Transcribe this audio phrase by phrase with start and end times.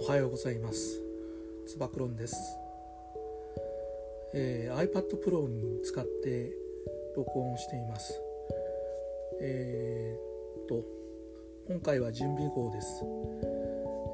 [0.00, 1.02] はようございます。
[1.66, 2.36] つば九郎です、
[4.32, 6.52] えー、iPad Pro に使って
[7.16, 8.22] 録音しています。
[9.40, 10.84] えー、と
[11.66, 13.02] 今回は準備号です、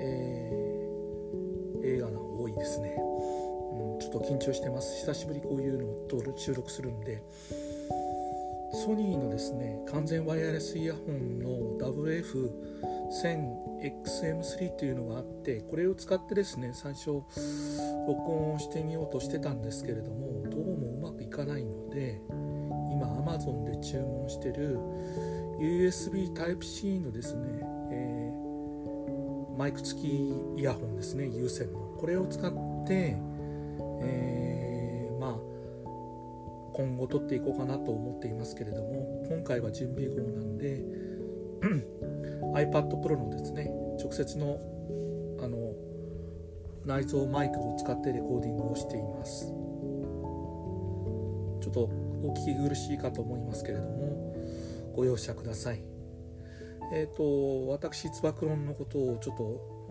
[0.00, 5.00] えー、映画が多いですね、うん、ちょっと緊張してます。
[5.00, 7.24] 久しぶりこういうのを収録するんで。
[8.82, 17.30] ソニーのですね完全ワイヤレスイヤホンの WF1000XM3 というのがあってこれを使ってですね最初録
[18.32, 22.20] 音をしてみようとしてたんですけれどもどうもうまくいかないので
[22.92, 24.80] 今 Amazon で注文してる
[25.60, 27.60] USB Type-C のですね、
[27.92, 30.08] えー、マイク付き
[30.56, 31.78] イヤホンですね有線の。
[32.00, 32.52] これを使っ
[32.84, 33.16] て、
[34.02, 34.61] えー、
[36.72, 40.82] 今後取っていこうかなと思っていますけれども今回は準備号なんで
[42.54, 44.58] iPad Pro のですね直接の
[45.42, 45.74] あの
[46.84, 49.46] 内蔵マイクを使ってレコーディングをしています。
[51.60, 51.80] ちょっと
[52.24, 54.34] お聞き苦しいかと思いますけれども
[54.94, 55.82] ご容赦ください。
[56.92, 59.42] えっ、ー、と私つば九郎のことをちょっと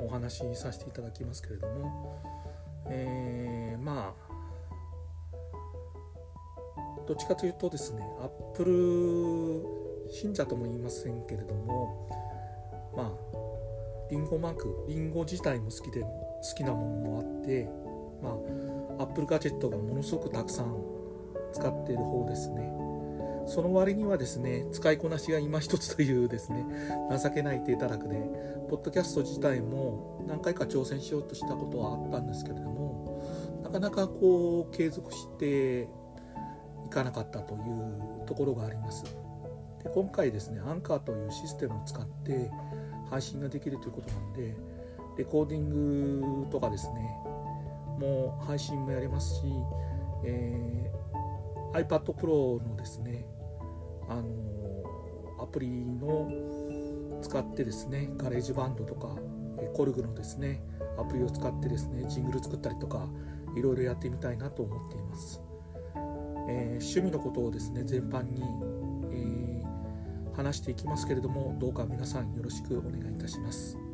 [0.03, 2.21] お話しさせていただきますけれども
[2.87, 4.30] えー、まあ
[7.07, 12.09] どっちかというとですねアップル信者とも言いませんけれども
[12.95, 13.11] まあ
[14.09, 16.07] リンゴマークリンゴ自体も好きで好
[16.55, 17.69] きなものもあって
[18.21, 18.29] ま
[18.99, 20.75] あアップルガジェットがものすごくたくさん
[21.53, 22.71] 使っている方ですね。
[23.47, 26.63] その割にはですね使いこなしが今一つというですね
[27.21, 28.15] 情けない体たらくで
[28.69, 35.89] ポッドキャスト自体も何回か挑戦しようとしたことはあったんですけれどもなかなかこう継続して
[36.91, 39.03] かなかったというところがあります
[39.83, 42.51] で今回ですねアンカーというシステムを使って
[43.09, 44.55] 配信ができるということなんで
[45.17, 47.01] レコーディングとかですね
[47.99, 49.41] もう配信もやれますし、
[50.25, 53.25] えー、iPad Pro のですね
[54.07, 56.29] あのアプリの
[57.21, 59.15] 使ってですね GarageBand とか
[59.75, 60.63] KORG のですね
[60.97, 63.07] アプリを使ってですねジングル作ったりとか
[63.55, 65.41] いろいろやってみたいなと思っています。
[66.91, 68.43] 趣味のことをですね全般に、
[69.11, 73.90] えー、話していきますけれどもどうか皆さんよろしくお願いいたします。